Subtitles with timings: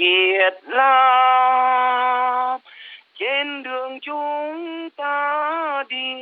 [0.00, 2.58] Việt Nam.
[3.18, 6.14] Trên đường chúng ta đi,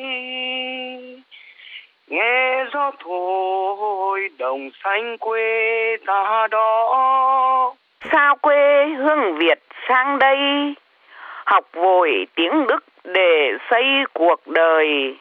[2.08, 7.74] nghe gió thổi, đồng xanh quê ta đó.
[8.12, 10.74] Sao quê hương Việt sang đây,
[11.46, 15.16] học vội tiếng Đức để xây cuộc đời.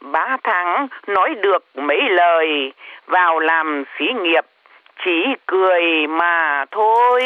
[0.00, 2.72] Ba tháng nói được mấy lời,
[3.06, 4.44] vào làm xí nghiệp,
[5.04, 7.22] chỉ cười mà thôi.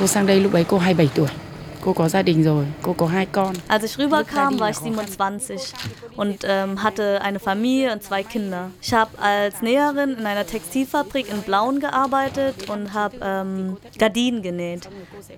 [0.00, 1.28] Cô sang đây lúc ấy cô 27 tuổi.
[1.84, 3.54] Cô có gia đình rồi, cô có hai con.
[3.68, 5.74] Als ich rüberkam, war ich 27
[6.16, 8.70] und ähm, hatte eine Familie und zwei Kinder.
[8.82, 14.88] Ich habe als Näherin in einer Textilfabrik in Blauen gearbeitet und habe ähm, Gardinen genäht.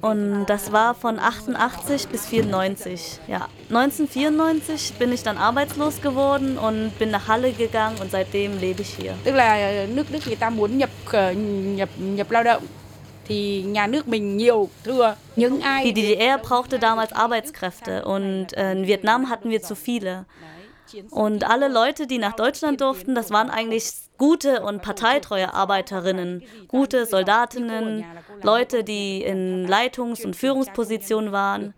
[0.03, 3.19] Und das war von 88 bis 94.
[3.27, 8.83] Ja, 1994 bin ich dann arbeitslos geworden und bin nach Halle gegangen und seitdem lebe
[8.83, 9.15] ich hier.
[9.25, 12.63] Tức là nước Đức người ta muốn nhập ờ, nhập nhập lao động
[15.85, 20.27] Die DDR brauchte damals Arbeitskräfte und äh, in Vietnam hatten wir zu viele.
[21.11, 27.07] Und alle Leute, die nach Deutschland durften, das waren eigentlich gute und parteitreue Arbeiterinnen, gute
[27.07, 28.05] Soldatinnen,
[28.43, 31.75] Leute, die in Leitungs- und Führungspositionen waren.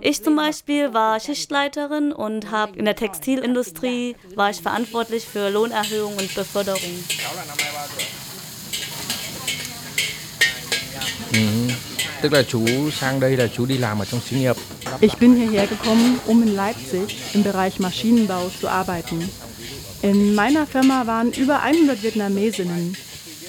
[0.00, 6.16] Ich zum Beispiel war Schichtleiterin und habe in der Textilindustrie war ich verantwortlich für Lohnerhöhung
[6.16, 7.04] und Beförderung.
[12.22, 14.56] Tức là chú sang đây là chú đi làm ở trong xí nghiệp.
[15.00, 19.20] Ich bin hierher gekommen, um in Leipzig im Bereich Maschinenbau zu arbeiten.
[20.02, 22.94] In meiner Firma waren über 100 Vietnamesinnen.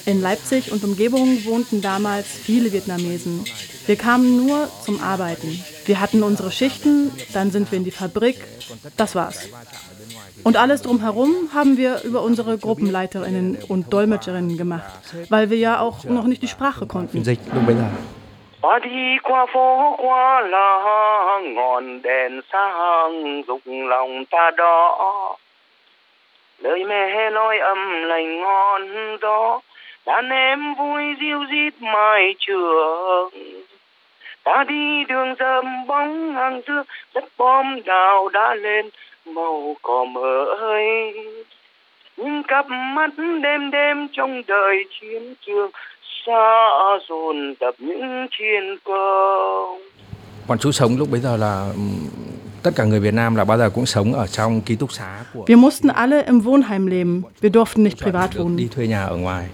[0.05, 3.45] In Leipzig und Umgebung wohnten damals viele Vietnamesen.
[3.87, 5.63] Wir kamen nur zum Arbeiten.
[5.85, 8.37] Wir hatten unsere Schichten, dann sind wir in die Fabrik.
[8.97, 9.37] Das war's.
[10.43, 14.91] Und alles drumherum haben wir über unsere Gruppenleiterinnen und Dolmetscherinnen gemacht,
[15.29, 17.23] weil wir ja auch noch nicht die Sprache konnten.
[18.61, 25.37] Ta đi qua phố qua làng ngọn đèn sáng dục lòng ta đó
[26.59, 29.59] lời mẹ nói âm lành ngon gió
[30.05, 33.29] đàn em vui diêu dít mai trường.
[34.43, 36.83] Ta đi đường dầm bóng hàng xưa
[37.13, 38.89] đất bom đào đã lên
[39.25, 41.13] màu cỏ mới
[42.17, 45.71] những cặp mắt đêm đêm trong đời chiến trường
[46.25, 46.77] xa
[47.09, 49.81] dồn tập những chiến công
[50.47, 51.73] Bọn chú sống lúc bây giờ là
[52.63, 55.23] tất cả người Việt Nam là bao giờ cũng sống ở trong ký túc xá
[55.33, 57.21] của Wir mussten alle im Wohnheim leben.
[57.41, 58.67] Wir durften nicht privat được đi wohnen.
[58.75, 59.47] thuê nhà ở ngoài.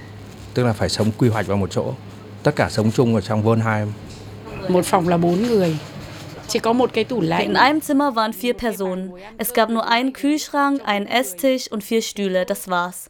[0.54, 1.94] Tức là phải sống quy hoạch vào một chỗ.
[2.44, 3.88] Tất cả sống chung ở trong Wohnheim.
[4.70, 5.78] một phòng là bốn người.
[6.54, 9.14] In einem Zimmer waren vier Personen.
[9.38, 13.10] Es gab nur einen Kühlschrank, einen Esstisch und vier Stühle, das war's.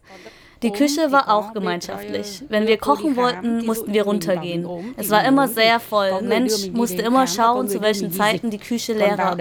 [0.64, 2.44] Die Küche war auch gemeinschaftlich.
[2.50, 4.96] Wenn wir kochen wollten, mussten wir runtergehen.
[4.98, 6.22] Es war immer sehr voll.
[6.24, 9.38] Mensch musste immer schauen, zu welchen Zeiten die Küche leer war.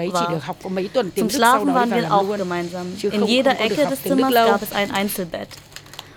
[1.15, 2.87] Zum Schlafen waren wir auch gemeinsam.
[3.03, 5.49] In jeder Ecke des Zimmers gab es ein Einzelbett.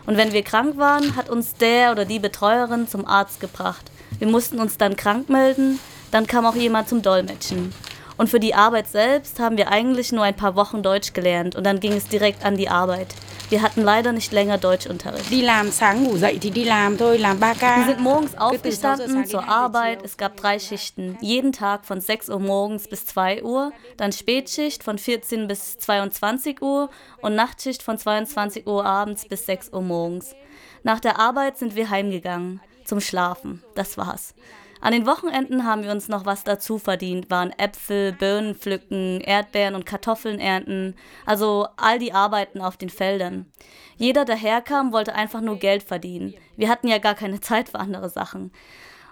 [0.06, 3.86] Und wenn wir krank waren, hat uns der oder die Betreuerin zum Arzt gebracht.
[4.18, 5.80] Wir mussten uns dann krank melden,
[6.12, 7.74] dann kam auch jemand zum Dolmetschen.
[8.18, 11.64] Und für die Arbeit selbst haben wir eigentlich nur ein paar Wochen Deutsch gelernt und
[11.64, 13.16] dann ging es direkt an die Arbeit.
[13.50, 15.32] Wir hatten leider nicht länger Deutschunterricht.
[15.32, 19.26] Đi làm sáng ngủ dậy thì đi làm thôi, làm 3 Wir sind morgens aufgestanden
[19.26, 20.04] zur Arbeit.
[20.04, 21.18] Es gab drei Schichten.
[21.22, 23.72] Jeden Tag von 6 Uhr morgens bis 2 Uhr.
[23.98, 26.90] Dann Spätschicht von 14 bis 22 Uhr
[27.22, 30.36] und Nachtschicht von 22 Uhr abends bis 6 Uhr morgens.
[30.84, 32.60] Nach der Arbeit sind wir heimgegangen.
[32.86, 33.64] Zum Schlafen.
[33.76, 34.36] Das war's.
[34.82, 39.76] An den Wochenenden haben wir uns noch was dazu verdient, waren Äpfel, Birnen pflücken, Erdbeeren
[39.76, 40.96] und Kartoffeln ernten,
[41.26, 43.52] also all die Arbeiten auf den Feldern.
[43.98, 46.34] Jeder, der herkam, wollte einfach nur Geld verdienen.
[46.56, 48.52] Wir hatten ja gar keine Zeit für andere Sachen.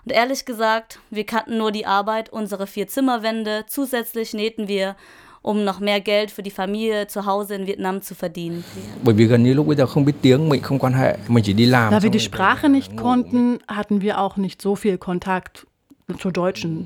[0.06, 4.96] Und ehrlich gesagt, wir kannten nur die Arbeit, unsere vier Zimmerwände, zusätzlich nähten wir,
[5.47, 8.63] um noch mehr Geld für die Familie zu Hause in Vietnam zu verdienen.
[9.03, 11.44] Bởi vì gần như lúc bây giờ không biết tiếng, mình không quan hệ, mình
[11.44, 11.94] chỉ đi làm.
[11.94, 15.66] Da wir die Sprache nicht konnten, hatten wir auch nicht so viel Kontakt
[16.24, 16.83] zur Deutschen.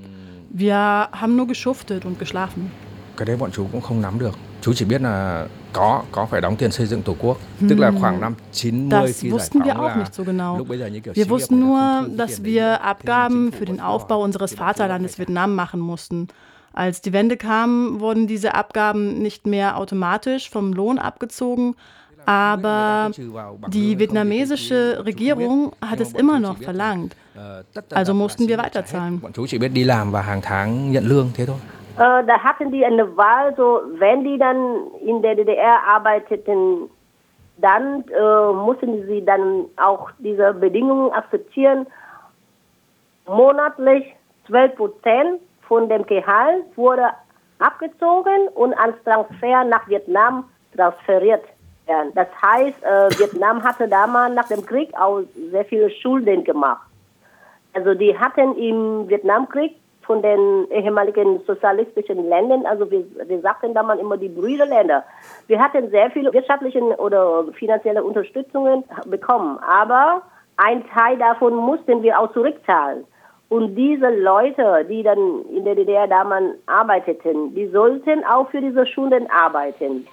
[0.59, 0.75] Wir
[1.11, 2.69] haben nur geschuftet und geschlafen.
[3.17, 4.37] Cái đấy bọn chú cũng không nắm được.
[4.61, 7.37] Chú chỉ biết là có có phải đóng tiền xây dựng tổ quốc.
[7.69, 10.57] Tức là khoảng năm 90 Das wussten wir auch nicht so genau.
[11.15, 16.25] Wir wussten nur, dass wir Abgaben für den Aufbau unseres Vaterlandes Vietnam machen mussten.
[16.73, 21.75] Als die Wende kam, wurden diese Abgaben nicht mehr automatisch vom Lohn abgezogen,
[22.25, 23.11] aber
[23.67, 27.15] die vietnamesische Regierung hat es immer noch verlangt.
[27.93, 29.21] Also mussten wir weiterzahlen.
[31.97, 36.89] Äh, da hatten die eine Wahl, so wenn die dann in der DDR arbeiteten,
[37.57, 41.85] dann äh, mussten sie dann auch diese Bedingungen akzeptieren.
[43.27, 44.05] Monatlich
[44.47, 45.41] 12 Prozent
[45.71, 47.11] von dem Gehalt wurde
[47.59, 50.43] abgezogen und als Transfer nach Vietnam
[50.75, 51.45] transferiert
[51.87, 52.11] werden.
[52.13, 56.85] Das heißt, äh, Vietnam hatte damals nach dem Krieg auch sehr viele Schulden gemacht.
[57.71, 64.01] Also die hatten im Vietnamkrieg von den ehemaligen sozialistischen Ländern, also wir, wir sagten damals
[64.01, 65.05] immer die Brüderländer.
[65.47, 70.21] Wir hatten sehr viele wirtschaftliche oder finanzielle Unterstützungen bekommen, aber
[70.57, 73.05] ein Teil davon mussten wir auch zurückzahlen.
[73.51, 78.87] Und diese Leute, die dann in der DDR damals arbeiteten, die sollten auch für diese
[78.87, 80.07] Schulen arbeiten.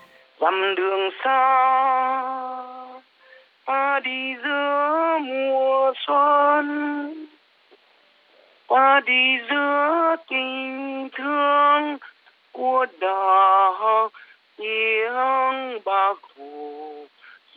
[14.59, 17.05] tiếng bác hồ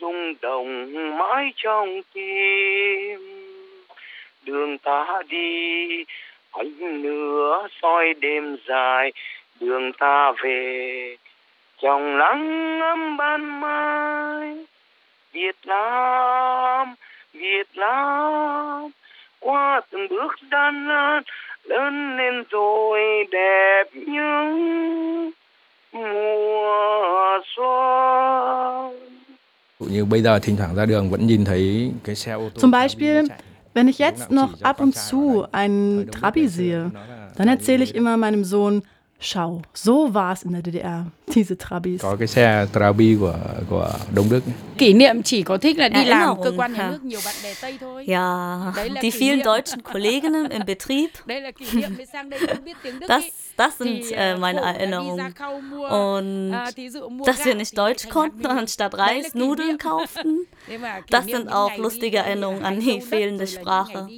[0.02, 2.71] rung động mãi trong tim
[4.44, 6.04] đường ta đi
[6.50, 9.12] ánh lửa soi đêm dài.
[9.60, 11.16] Đường ta về
[11.82, 14.56] trong nắng ấm ban mai.
[15.32, 16.94] Việt Nam
[17.32, 18.90] Việt Nam
[19.40, 21.22] qua từng bước gian nan
[21.64, 23.00] lớn lên rồi
[23.30, 25.30] đẹp như
[25.92, 28.98] mùa xuân.
[29.78, 32.70] Như bây giờ thỉnh thoảng ra đường vẫn nhìn thấy cái xe ô tô Zum
[32.70, 33.24] Beispiel,
[33.74, 36.92] wenn ich jetzt noch ab und zu einen Trabi sehe,
[37.36, 38.82] dann erzähle ich immer meinem Sohn,
[39.22, 42.02] schau, so war es in der DDR, diese Trabis.
[42.02, 43.38] có cái xe Trabi của
[43.70, 44.42] của Đông Đức
[44.78, 46.90] kỷ niệm chỉ có thích là đi làm Erinnerung, cơ quan nhà ha.
[46.90, 48.72] nước nhiều bạn bè Tây thôi Ja,
[49.02, 51.10] die vielen deutschen Kolleginnen im Betrieb,
[53.08, 53.24] das,
[53.56, 55.34] das sind äh, meine Erinnerungen.
[55.90, 56.52] Und
[57.26, 60.46] dass wir nicht Deutsch konnten und anstatt Reis Nudeln kauften.
[61.10, 64.08] Das sind auch lustige Erinnerungen an die fehlende Sprache.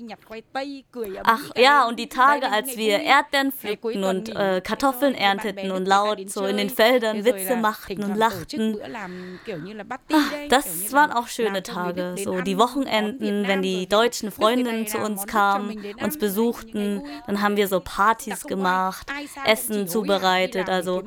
[1.24, 3.00] Ach ja, und die Tage, als wir.
[3.00, 8.02] Erdbeeren pflückten und äh, thế Kartoffeln ernteten und laut so in den Feldern Witze machten
[8.02, 8.79] und lachten.
[8.79, 14.99] party Ah, das waren auch schöne Tage, so die Wochenenden, wenn die deutschen Freundinnen zu
[14.99, 19.11] uns kamen, uns besuchten, dann haben wir so Partys gemacht,
[19.46, 20.69] Essen zubereitet.
[20.69, 21.02] Also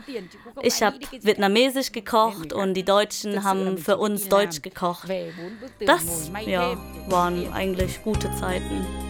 [0.62, 5.10] ich habe vietnamesisch gekocht und die Deutschen haben für uns Deutsch gekocht.
[5.80, 9.06] Das ja, waren eigentlich gute Zeiten.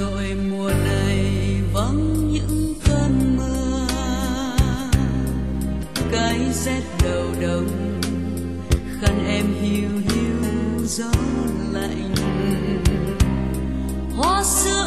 [0.00, 1.26] Nội mùa này
[1.72, 3.86] vắng những cơn mưa.
[6.12, 7.68] Cái rét đầu đông
[9.00, 11.12] khăn em hiu hiu gió
[11.72, 12.14] lạnh.
[14.16, 14.79] Hoa xưa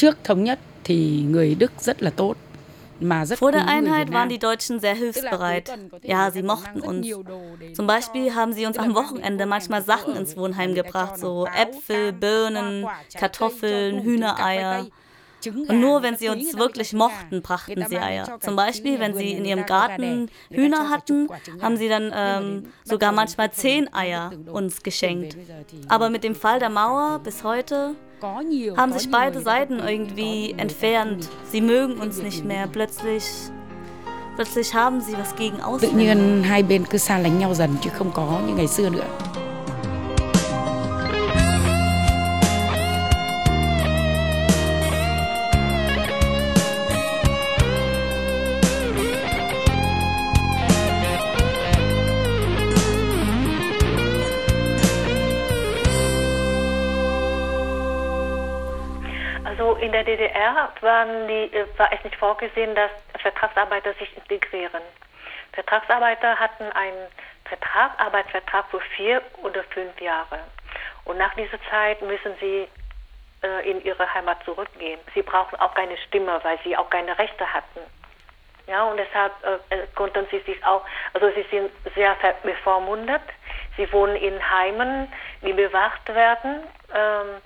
[0.00, 2.36] trước thống nhất thì người Đức rất là tốt
[3.38, 5.70] Vor der Einheit waren die Deutschen sehr hilfsbereit.
[6.02, 7.06] Ja, sie mochten uns.
[7.74, 12.86] Zum Beispiel haben sie uns am Wochenende manchmal Sachen ins Wohnheim gebracht, so Äpfel, Birnen,
[13.18, 14.86] Kartoffeln, Hühnereier.
[15.46, 18.38] Und nur wenn sie uns wirklich mochten, brachten sie Eier.
[18.40, 21.28] Zum Beispiel, wenn sie in ihrem Garten Hühner hatten,
[21.60, 25.36] haben sie dann ähm, sogar manchmal zehn Eier uns geschenkt.
[25.88, 27.94] Aber mit dem Fall der Mauer bis heute
[28.76, 31.28] haben sich beide Seiten irgendwie entfernt.
[31.50, 32.66] Sie mögen uns nicht mehr.
[32.66, 33.24] Plötzlich,
[34.36, 35.96] plötzlich haben sie was gegen tự Ausländer.
[35.96, 39.04] nhiên hai bên cứ xa lánh nhau dần chứ không có như ngày xưa nữa
[59.90, 60.72] in der DDR
[61.28, 64.82] die, äh, war es nicht vorgesehen, dass Vertragsarbeiter sich integrieren.
[65.52, 67.08] Vertragsarbeiter hatten einen
[67.44, 70.38] Vertrag, Arbeitsvertrag für vier oder fünf Jahre.
[71.06, 72.68] Und nach dieser Zeit müssen sie
[73.42, 75.00] äh, in ihre Heimat zurückgehen.
[75.12, 77.80] Sie brauchen auch keine Stimme, weil sie auch keine Rechte hatten.
[78.68, 83.22] Ja, und deshalb äh, äh, konnten sie sich auch, also sie sind sehr bevormundet.
[83.76, 86.62] Sie wohnen in Heimen, die bewacht werden.
[86.94, 87.42] Ähm,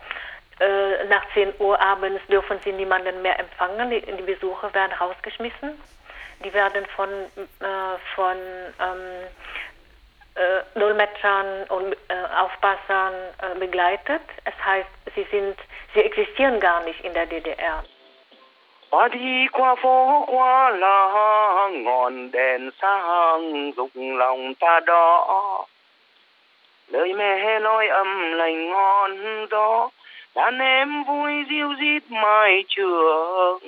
[0.61, 3.90] äh, nach 10 Uhr abends dürfen sie niemanden mehr empfangen.
[3.90, 5.80] Die, die Besucher werden rausgeschmissen.
[6.44, 8.37] Die werden von, äh, von
[8.80, 9.26] ähm,
[10.34, 14.23] äh, Dolmetschern und äh, Aufpassern äh, begleitet.
[14.44, 15.56] Es heißt, sie sind,
[15.94, 17.84] sie existieren gar nicht in der DDR.
[19.12, 24.54] đi qua phố qua làng ngọn đèn sáng rụng lòng
[30.34, 33.58] đàn em vui diêu dít mai trường.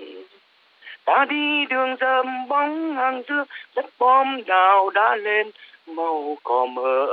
[1.04, 3.44] Ta đi đường dầm bóng hàng xưa
[3.76, 5.50] đất bom đào đã lên,
[5.86, 7.06] màu cỏ mới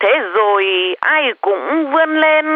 [0.00, 0.64] thế rồi
[1.00, 2.46] ai cũng vươn lên,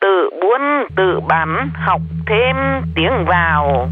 [0.00, 2.56] tự buôn tự bán, học thêm
[2.94, 3.88] tiếng vào.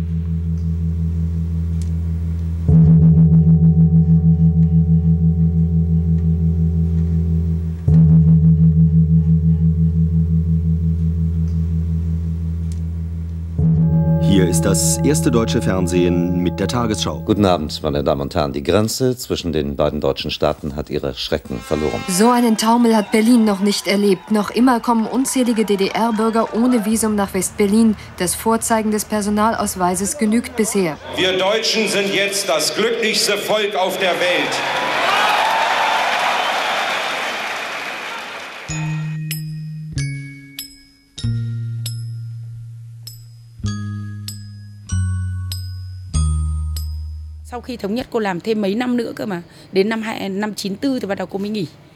[14.58, 17.20] Ist das erste deutsche Fernsehen mit der Tagesschau.
[17.24, 18.52] Guten Abend, meine Damen und Herren.
[18.52, 22.02] Die Grenze zwischen den beiden deutschen Staaten hat ihre Schrecken verloren.
[22.08, 24.32] So einen Taumel hat Berlin noch nicht erlebt.
[24.32, 27.94] Noch immer kommen unzählige DDR-Bürger ohne Visum nach West-Berlin.
[28.16, 30.96] Das Vorzeigen des Personalausweises genügt bisher.
[31.14, 34.97] Wir Deutschen sind jetzt das glücklichste Volk auf der Welt.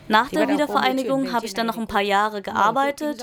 [0.08, 3.22] Nach der Wiedervereinigung habe ich dann noch ein paar Jahre gearbeitet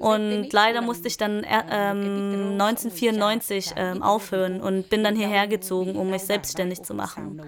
[0.00, 5.94] und leider musste ich dann äh, ähm, 1994 ähm, aufhören und bin dann hierher gezogen,
[5.94, 7.40] um mich selbstständig zu machen.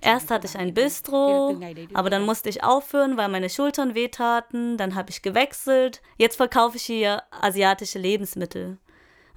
[0.00, 1.60] Erst hatte ich ein Bistro,
[1.94, 4.76] aber dann musste ich aufhören, weil meine Schultern wehtaten.
[4.76, 6.00] Dann habe ich gewechselt.
[6.16, 8.78] Jetzt verkaufe ich hier asiatische Lebensmittel.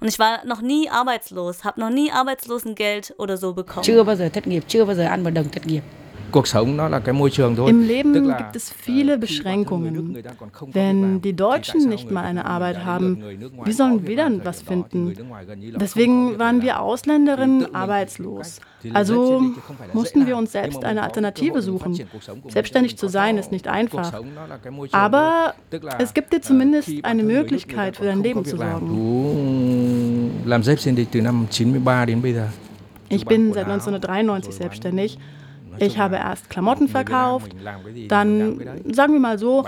[0.02, 3.84] Und ich war noch nie arbeitslos, habe noch nie Arbeitslosengeld oder so bekommen.
[3.84, 5.82] Chưa bao giờ thất nghiệp, chưa bao giờ ăn một đồng thất nghiệp.
[6.32, 7.66] Cuộc sống nó là cái môi trường thôi.
[7.66, 10.22] Im Leben gibt es viele Beschränkungen.
[10.72, 13.22] Wenn die Deutschen nicht mal eine Arbeit haben,
[13.64, 15.14] wie sollen wir dann was finden?
[15.80, 18.60] Deswegen waren wir Ausländerinnen arbeitslos.
[18.94, 19.42] Also
[19.92, 21.98] mussten wir uns selbst eine Alternative suchen.
[22.48, 24.12] Selbstständig zu sein ist nicht einfach.
[24.92, 25.54] Aber
[25.98, 29.81] es gibt dir zumindest eine Möglichkeit, für dein Leben zu sorgen.
[30.44, 32.48] Làm selbstständig từ năm 93 đến bây giờ.
[33.08, 35.18] Ich bin seit 1993 selbstständig.
[35.78, 37.54] Ich habe erst Klamotten verkauft,
[38.08, 38.60] dann,
[38.92, 39.64] sagen wir mal so,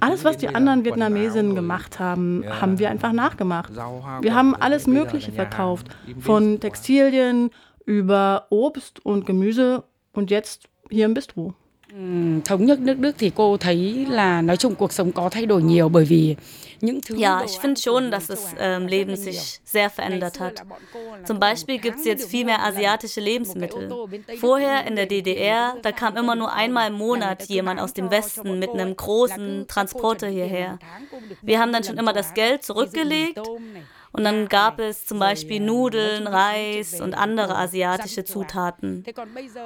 [0.00, 3.72] alles, was die anderen Vietnamesinnen gemacht haben, haben wir einfach nachgemacht.
[4.20, 5.88] Wir haben alles Mögliche verkauft,
[6.20, 7.50] von Textilien
[7.84, 9.82] über Obst und Gemüse
[10.12, 11.54] und jetzt hier im Bistro.
[11.92, 15.46] Ừm, Thống nhất nước Đức thì cô thấy là nói chung cuộc sống có thay
[15.46, 16.36] đổi nhiều bởi vì
[16.80, 20.52] những thứ Ja, ich finde schon, dass das ähm, Leben sich sehr verändert hat.
[21.26, 23.90] Zum Beispiel gibt es jetzt viel mehr asiatische Lebensmittel.
[24.40, 28.58] Vorher in der DDR, da kam immer nur einmal im Monat jemand aus dem Westen
[28.58, 30.78] mit einem großen Transporter hierher.
[31.42, 33.40] Wir haben dann schon immer das Geld zurückgelegt
[34.12, 39.04] und dann gab es zum Beispiel Nudeln, Reis und andere asiatische Zutaten.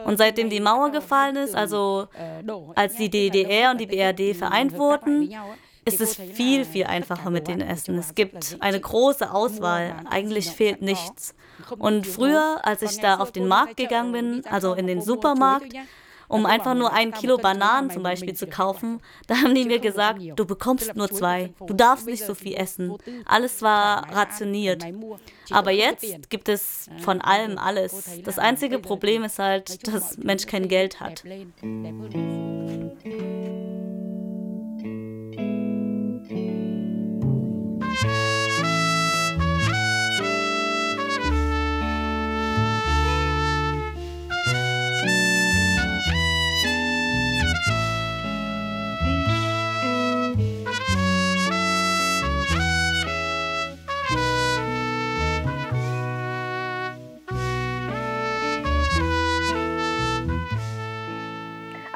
[0.05, 2.09] Und seitdem die Mauer gefallen ist, also
[2.75, 5.33] als die DDR und die BRD vereint wurden,
[5.85, 7.99] ist es viel, viel einfacher mit den Essen.
[7.99, 11.35] Es gibt eine große Auswahl, eigentlich fehlt nichts.
[11.79, 15.73] Und früher, als ich da auf den Markt gegangen bin, also in den Supermarkt,
[16.33, 20.19] um einfach nur ein Kilo Bananen zum Beispiel zu kaufen, da haben die mir gesagt,
[20.35, 22.97] du bekommst nur zwei, du darfst nicht so viel essen.
[23.27, 24.83] Alles war rationiert.
[25.51, 28.21] Aber jetzt gibt es von allem alles.
[28.25, 31.23] Das einzige Problem ist halt, dass Mensch kein Geld hat.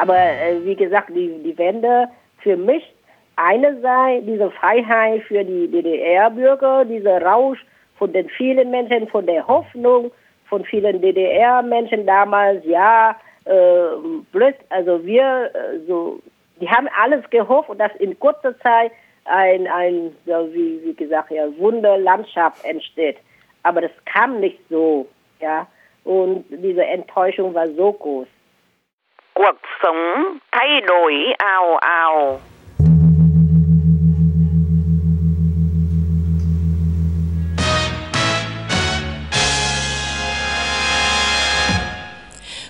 [0.07, 2.09] Aber äh, wie gesagt, die, die Wende
[2.39, 2.85] für mich
[3.35, 7.59] eine sei diese Freiheit für die DDR-Bürger, dieser Rausch
[7.99, 10.13] von den vielen Menschen, von der Hoffnung
[10.49, 13.97] von vielen DDR-Menschen damals, ja, äh,
[14.31, 16.21] blöd, also wir, äh, so,
[16.61, 18.93] die haben alles gehofft dass in kurzer Zeit
[19.25, 23.17] ein, ein so wie, wie gesagt, ja, Wunderlandschaft entsteht.
[23.65, 25.09] Aber das kam nicht so,
[25.41, 25.67] ja,
[26.05, 28.29] und diese Enttäuschung war so groß.
[29.39, 32.41] Cuộc sống thay đổi ào ào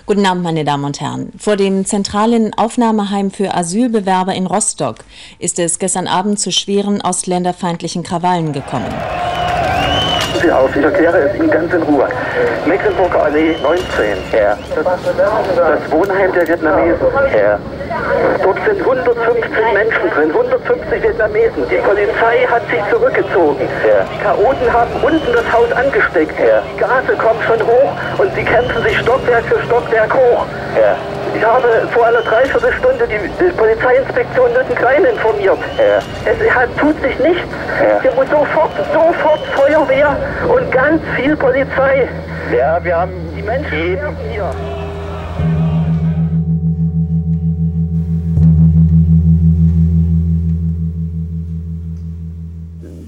[0.05, 1.33] Guten Abend, meine Damen und Herren.
[1.37, 4.97] Vor dem zentralen Aufnahmeheim für Asylbewerber in Rostock
[5.39, 8.93] ist es gestern Abend zu schweren ausländerfeindlichen Krawallen gekommen.
[10.27, 12.07] Passen Sie auf, ich erkläre es Ihnen ganz in Ruhe.
[12.65, 13.79] Mecklenburger Allee 19,
[14.31, 14.57] Herr.
[14.75, 14.85] Das,
[15.55, 17.59] das Wohnheim der Vietnamesen, Herr.
[18.43, 21.69] Dort sind 115 Menschen drin, 150 Vietnamesen.
[21.69, 23.69] Die Polizei hat sich zurückgezogen.
[23.83, 24.05] Herr.
[24.13, 26.37] Die Chaoten haben unten das Haus angesteckt.
[26.37, 26.61] Herr.
[26.73, 30.45] Die Gase kommen schon hoch und sie kämpfen sich Stockwerk für Stockwerk hoch.
[30.75, 30.97] Herr.
[31.37, 35.59] Ich habe vor einer Dreiviertelstunde die, die Polizeiinspektion Lüttenklein informiert.
[35.77, 35.99] Ja.
[36.25, 37.47] Es hat, tut sich nichts.
[37.79, 38.01] Ja.
[38.01, 40.17] Hier muss sofort, sofort Feuerwehr
[40.47, 42.09] und ganz viel Polizei.
[42.51, 44.51] Ja, wir haben die Menschen hier.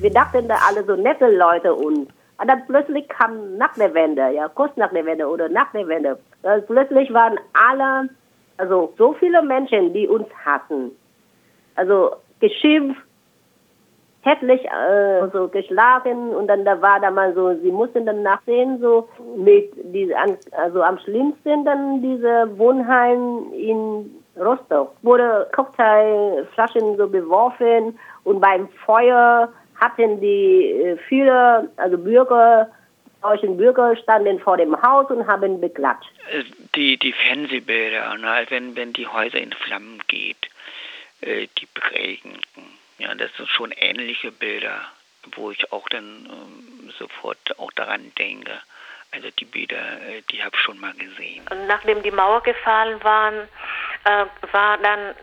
[0.02, 2.10] Wir dachten da alle so nette Leute und
[2.40, 5.88] und dann plötzlich kam nach der Wende, ja, kurz nach der Wende oder nach der
[5.90, 8.10] Wende, dann plötzlich waren alle,
[8.60, 10.92] also so viele Menschen, die uns hassen.
[11.76, 13.02] Also geschimpft,
[14.22, 18.80] hässlich, äh, also geschlagen und dann da war da mal so, sie mussten dann nachsehen,
[18.80, 20.14] so mit diese,
[20.52, 29.50] also am schlimmsten dann diese Wohnheim in Rostock wurde Cocktailflaschen so beworfen und beim Feuer
[29.80, 32.68] hatten die äh, viele, also Bürger,
[33.22, 36.12] deutschen Bürger standen vor dem Haus und haben beklatscht.
[36.32, 36.44] Äh,
[36.76, 40.50] die, die Fernsehbilder, ne, wenn, wenn die Häuser in Flammen geht,
[41.22, 42.44] äh, die prägenden,
[42.98, 44.82] ja, das sind schon ähnliche Bilder,
[45.36, 48.52] wo ich auch dann ähm, sofort auch daran denke.
[49.12, 51.46] Also die Bilder, äh, die habe ich schon mal gesehen.
[51.50, 53.48] Und nachdem die Mauer gefallen waren,
[54.06, 55.16] äh, war dann,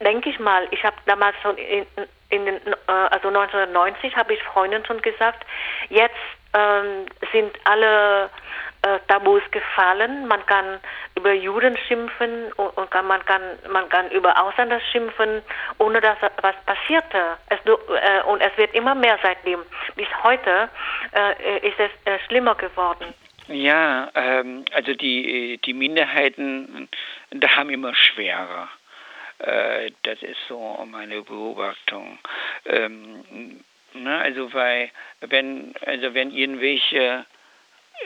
[0.00, 1.86] denke ich mal, ich habe damals schon in,
[2.30, 5.46] in den, also 1990 habe ich Freunden schon gesagt,
[5.88, 6.16] jetzt
[6.54, 8.30] ähm, sind alle
[8.82, 10.26] äh, Tabus gefallen.
[10.28, 10.80] Man kann
[11.16, 15.42] über Juden schimpfen und, und kann, man kann man kann über Ausländer schimpfen,
[15.78, 17.36] ohne dass was passierte.
[17.48, 19.60] Es, äh, und es wird immer mehr seitdem.
[19.96, 20.68] Bis heute
[21.12, 23.14] äh, ist es äh, schlimmer geworden.
[23.48, 26.88] Ja, ähm, also die die Minderheiten,
[27.30, 28.68] da haben immer schwerer.
[29.38, 32.18] Äh, das ist so meine Beobachtung.
[32.66, 33.64] Ähm,
[33.98, 37.24] ne, also weil wenn also wenn irgendwelche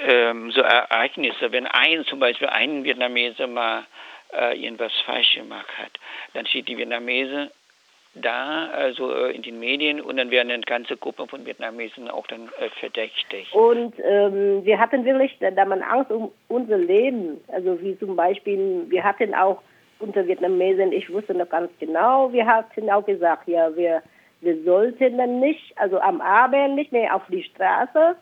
[0.06, 3.84] ähm, so Ereignisse, wenn ein zum Beispiel ein Vietnameser mal
[4.32, 5.92] äh, irgendwas falsch gemacht hat,
[6.34, 7.50] dann steht die Vietnamese
[8.14, 12.26] da, also äh, in den Medien und dann werden eine ganze Gruppe von Vietnamesen auch
[12.26, 13.52] dann äh, verdächtig.
[13.54, 17.40] Und ähm, wir hatten wirklich da man Angst um unser Leben.
[17.48, 19.62] Also wie zum Beispiel, wir hatten auch
[19.98, 24.02] unter Vietnamesen, ich wusste noch ganz genau, wir hatten auch gesagt, ja, wir,
[24.42, 28.16] wir sollten dann nicht, also am Abend nicht mehr auf die Straße,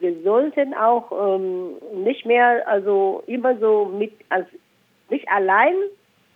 [0.00, 1.72] wir sollten auch ähm,
[2.04, 4.46] nicht mehr, also immer so mit, als,
[5.10, 5.74] nicht allein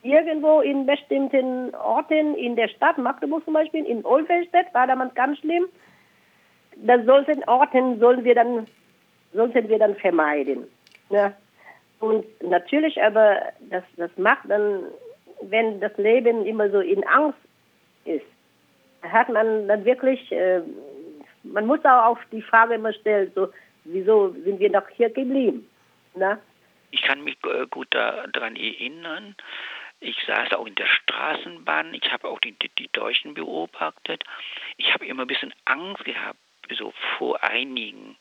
[0.03, 5.39] irgendwo in bestimmten Orten in der Stadt, Magdeburg zum Beispiel, in Olfelstedt war damals ganz
[5.39, 5.67] schlimm.
[6.77, 8.67] Das sollten Orten sollen wir dann,
[9.33, 10.67] sollten wir dann vermeiden.
[11.11, 11.33] Ne?
[12.01, 13.37] Und natürlich aber,
[13.71, 14.87] das, das macht dann,
[15.43, 17.39] wenn das Leben immer so in Angst
[18.05, 18.27] ist,
[19.03, 20.63] hat man dann wirklich, äh,
[21.43, 23.53] man muss auch auf die Frage immer stellen, so,
[23.85, 25.69] wieso sind wir noch hier geblieben?
[26.15, 26.39] Na?
[26.91, 29.35] Ich kann mich äh, gut daran erinnern,
[30.01, 34.25] ich saß auch in der Straßenbahn, ich habe auch die, die Deutschen beobachtet.
[34.77, 38.17] Ich habe immer ein bisschen Angst gehabt, so vor einigen.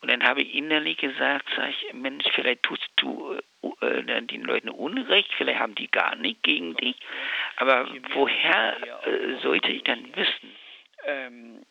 [0.00, 3.38] Und dann habe ich innerlich gesagt, sag ich, Mensch, vielleicht tust du
[3.80, 6.96] äh, den Leuten Unrecht, vielleicht haben die gar nicht gegen dich.
[7.56, 10.56] Aber woher äh, sollte ich dann wissen?
[11.06, 11.62] Ähm,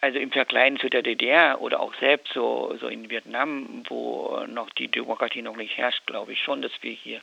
[0.00, 4.70] also im Vergleich zu der DDR oder auch selbst so, so in Vietnam, wo noch
[4.70, 7.20] die Demokratie noch nicht herrscht, glaube ich schon, dass wir hier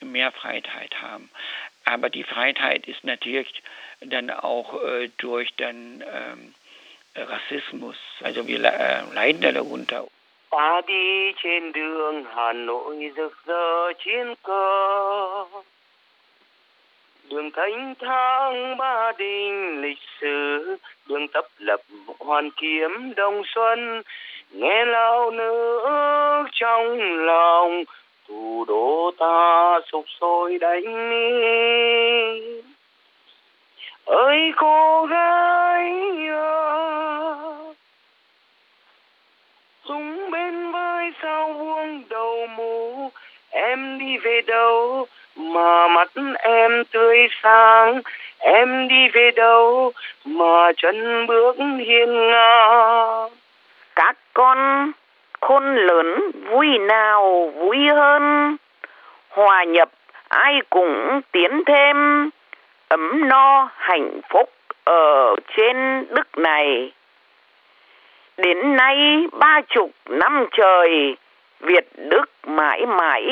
[0.00, 1.30] mehr Freiheit haben.
[1.84, 3.62] Aber die Freiheit ist natürlich
[4.00, 6.54] dann auch äh, durch dann ähm,
[7.14, 7.96] Rassismus.
[8.22, 10.04] Also wir äh, leiden darunter.
[10.50, 15.44] Ta đi trên đường Hà Nội rực rỡ chiến cờ
[17.30, 20.76] Đường thanh thang ba đình lịch sử
[21.08, 21.80] Đường tấp lập
[22.18, 24.02] hoàn kiếm đông xuân
[24.50, 27.84] Nghe lao nước trong lòng
[28.28, 30.84] Thủ đô ta sục sôi đánh
[34.04, 36.31] ơi cô gái yêu
[41.22, 43.10] sao vuông đầu mù?
[43.50, 45.06] Em đi về đâu
[45.36, 46.08] mà mắt
[46.38, 48.00] em tươi sáng?
[48.38, 49.92] Em đi về đâu
[50.24, 51.56] mà chân bước
[51.86, 53.28] hiên ngang?
[53.96, 54.92] Các con
[55.40, 58.56] khôn lớn vui nào vui hơn?
[59.28, 59.88] Hòa nhập
[60.28, 62.30] ai cũng tiến thêm.
[62.88, 64.50] Ấm no hạnh phúc
[64.84, 66.92] ở trên đất này.
[68.42, 68.96] Đến nay
[69.40, 71.16] ba chục năm trời,
[71.60, 73.22] Việt Đức mãi mãi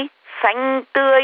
[0.42, 1.22] xanh tươi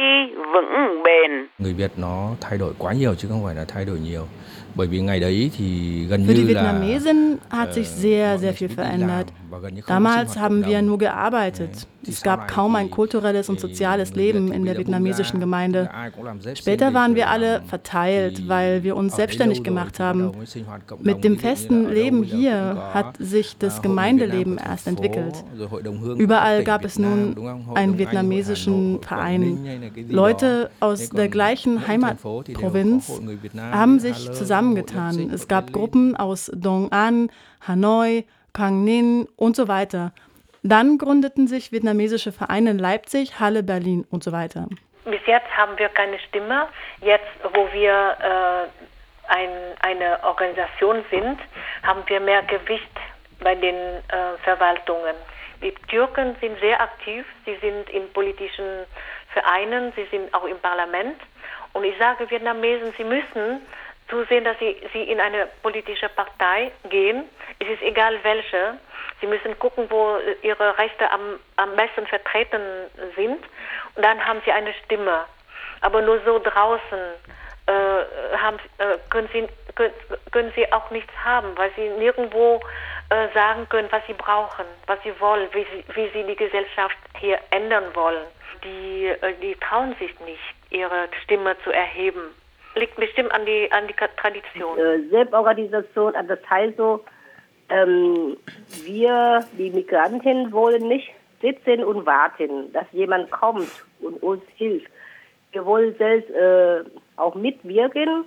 [0.53, 1.47] vững bền.
[1.59, 4.29] Người Việt nó thay đổi quá nhiều chứ không phải là thay đổi nhiều.
[4.75, 5.67] Bởi vì ngày đấy thì
[6.11, 9.27] gần Für die như là Vietnamesen hat sich sehr, sehr viel verändert.
[9.87, 11.87] Damals haben wir nur gearbeitet.
[12.09, 15.91] Es gab kaum ein kulturelles und soziales Leben in der vietnamesischen Gemeinde.
[16.55, 20.33] Später waren wir alle verteilt, weil wir uns selbstständig gemacht haben.
[21.01, 25.45] Mit dem festen Leben hier hat sich das Gemeindeleben erst entwickelt.
[26.17, 27.37] Überall gab es nun
[27.75, 29.81] einen vietnamesischen Verein.
[30.09, 33.21] Leute aus der gleichen Heimatprovinz
[33.59, 35.31] haben sich zusammengetan.
[35.31, 37.31] Es gab Gruppen aus Dong An,
[37.67, 38.25] Hanoi,
[38.57, 40.13] Quang Ninh und so weiter.
[40.63, 44.67] Dann gründeten sich vietnamesische Vereine in Leipzig, Halle, Berlin und so weiter.
[45.05, 46.67] Bis jetzt haben wir keine Stimme.
[47.03, 51.39] Jetzt, wo wir äh, ein, eine Organisation sind,
[51.83, 52.91] haben wir mehr Gewicht
[53.41, 55.15] bei den äh, Verwaltungen.
[55.63, 58.87] Die Türken sind sehr aktiv, sie sind in politischen
[59.33, 61.21] Vereinen, sie sind auch im Parlament.
[61.75, 63.61] Und ich sage Vietnamesen, sie müssen
[64.09, 67.29] zusehen, dass sie, sie in eine politische Partei gehen.
[67.59, 68.79] Es ist egal welche.
[69.21, 72.61] Sie müssen gucken, wo ihre Rechte am, am besten vertreten
[73.17, 73.39] sind.
[73.95, 75.25] Und dann haben sie eine Stimme.
[75.81, 76.99] Aber nur so draußen
[77.67, 79.95] äh, haben, äh, können, sie, können,
[80.31, 82.61] können sie auch nichts haben, weil sie nirgendwo
[83.11, 86.97] äh, sagen können, was sie brauchen, was sie wollen, wie sie, wie sie die Gesellschaft
[87.19, 88.27] hier ändern wollen.
[88.65, 92.35] Die, äh, die trauen sich nicht, ihre Stimme zu erheben.
[92.77, 94.79] Liegt bestimmt an die, an die Tradition.
[94.79, 97.03] Äh, Selbstorganisation, also das heißt so,
[97.69, 98.37] ähm,
[98.85, 101.11] wir, die Migranten, wollen nicht
[101.41, 104.91] sitzen und warten, dass jemand kommt und uns hilft.
[105.53, 106.85] Wir wollen selbst äh,
[107.17, 108.25] auch mitwirken,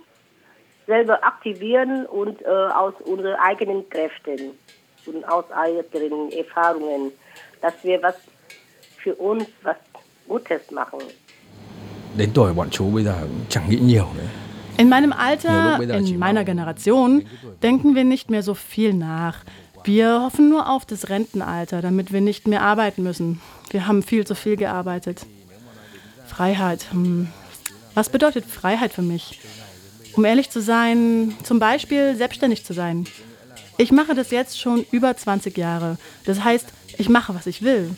[0.86, 4.58] selber aktivieren und äh, aus unseren eigenen Kräften
[5.06, 7.12] und aus eigenen Erfahrungen,
[7.62, 8.16] dass wir was
[8.98, 9.76] für uns was
[10.26, 11.00] Gutes machen.
[12.16, 14.26] Đến tuổi bọn chú bây giờ cũng chẳng nghĩ nhiều nữa.
[14.78, 17.20] In meinem Alter, in meiner Generation,
[17.62, 19.44] denken wir nicht mehr so viel nach.
[19.84, 23.40] Wir hoffen nur auf das Rentenalter, damit wir nicht mehr arbeiten müssen.
[23.70, 25.26] Wir haben viel zu viel gearbeitet.
[26.26, 26.86] Freiheit.
[26.92, 27.28] Hm.
[27.94, 29.40] Was bedeutet Freiheit für mich?
[30.16, 33.06] Um ehrlich zu sein, zum Beispiel selbstständig zu sein.
[33.76, 35.98] Ich mache das jetzt schon über 20 Jahre.
[36.24, 36.66] Das heißt,
[36.98, 37.90] ich mache, was ich will.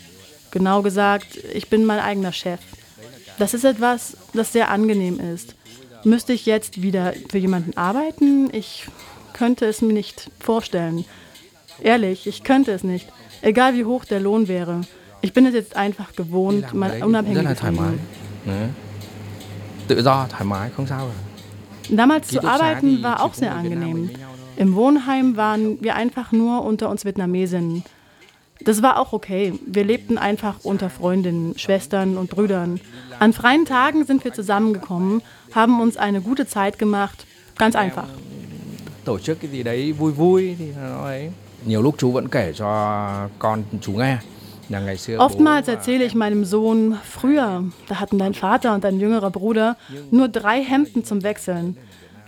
[0.50, 2.60] Genau gesagt, ich bin mein eigener Chef.
[3.38, 5.54] Das ist etwas, das sehr angenehm ist.
[6.04, 8.50] Müsste ich jetzt wieder für jemanden arbeiten?
[8.52, 8.86] Ich
[9.32, 11.04] könnte es mir nicht vorstellen.
[11.80, 13.08] Ehrlich, ich könnte es nicht.
[13.40, 14.82] Egal wie hoch der Lohn wäre.
[15.20, 16.66] Ich bin es jetzt einfach gewohnt,
[20.28, 21.12] thoải mái, không sao cả.
[21.88, 24.10] Damals zu arbeiten war auch sehr angenehm.
[24.56, 27.82] Im Wohnheim waren wir einfach nur unter uns Vietnamesinnen.
[28.64, 29.52] Das war auch okay.
[29.66, 32.80] Wir lebten einfach unter Freundinnen, Schwestern und Brüdern.
[33.18, 35.22] An freien Tagen sind wir zusammengekommen,
[35.54, 37.26] haben uns eine gute Zeit gemacht.
[37.58, 38.08] Ganz einfach.
[39.04, 41.30] Tổ chức cái gì đấy vui vui thì nó ấy.
[41.66, 44.18] Nhiều lúc chú vẫn kể cho con chú nghe.
[44.68, 48.84] là ngày xưa bố Oftmals erzähle ich meinem Sohn, früher, da hatten dein Vater und
[48.84, 49.76] dein jüngerer Bruder
[50.10, 51.74] nur drei Hemden zum Wechseln.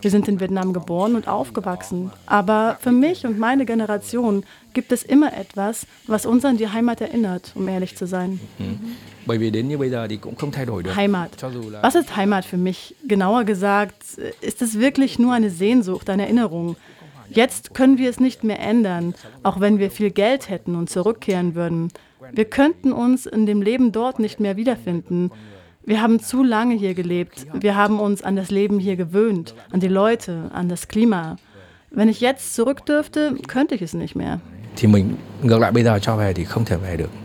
[0.05, 2.12] Wir sind in Vietnam geboren und aufgewachsen.
[2.27, 7.01] Aber für mich und meine Generation gibt es immer etwas, was uns an die Heimat
[7.01, 8.38] erinnert, um ehrlich zu sein.
[10.83, 10.95] Được.
[10.95, 11.31] Heimat.
[11.81, 12.95] Was ist Heimat für mich?
[13.09, 13.97] Genauer gesagt,
[14.43, 16.77] ist es wirklich nur eine Sehnsucht, eine Erinnerung.
[17.31, 21.55] Jetzt können wir es nicht mehr ändern, auch wenn wir viel Geld hätten und zurückkehren
[21.55, 21.88] würden.
[22.31, 25.31] Wir könnten uns in dem Leben dort nicht mehr wiederfinden.
[25.87, 27.47] Wir haben zu lange hier gelebt.
[27.53, 31.37] Wir haben uns an das Leben hier gewöhnt, an die Leute, an das Klima.
[31.90, 34.40] Wenn ich jetzt zurück dürfte, könnte ich es nicht mehr.
[34.77, 37.23] thì mình ngược lại bây giờ cho về thì không thể về được.